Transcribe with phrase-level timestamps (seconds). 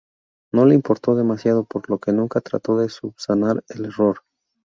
[0.51, 4.23] No le importó demasiado, por lo que nunca trató de subsanar el error.